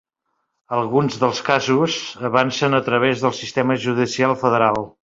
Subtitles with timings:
[0.77, 1.99] Alguns dels casos
[2.31, 4.87] avancen a través del sistema judicial federal.